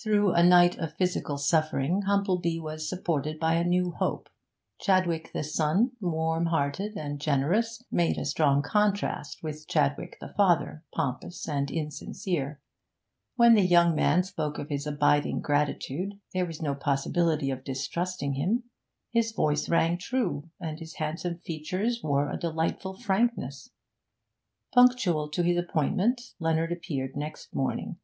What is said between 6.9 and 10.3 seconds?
and generous, made a strong contrast with Chadwick the